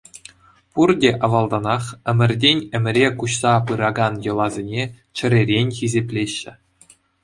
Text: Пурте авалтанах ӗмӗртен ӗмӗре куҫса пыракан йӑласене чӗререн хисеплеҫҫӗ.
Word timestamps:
Пурте 0.73 1.09
авалтанах 1.27 1.85
ӗмӗртен 2.15 2.59
ӗмӗре 2.81 3.05
куҫса 3.19 3.53
пыракан 3.71 4.13
йӑласене 4.27 4.83
чӗререн 5.19 5.67
хисеплеҫҫӗ. 5.81 6.51